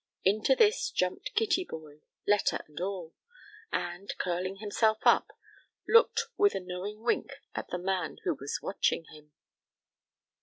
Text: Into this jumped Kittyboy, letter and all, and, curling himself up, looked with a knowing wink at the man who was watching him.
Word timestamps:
Into 0.23 0.55
this 0.55 0.89
jumped 0.89 1.35
Kittyboy, 1.35 2.01
letter 2.25 2.57
and 2.67 2.81
all, 2.81 3.13
and, 3.71 4.11
curling 4.17 4.55
himself 4.55 4.97
up, 5.03 5.37
looked 5.87 6.23
with 6.37 6.55
a 6.55 6.59
knowing 6.59 7.03
wink 7.03 7.33
at 7.53 7.67
the 7.67 7.77
man 7.77 8.17
who 8.23 8.33
was 8.33 8.61
watching 8.63 9.05
him. 9.13 9.31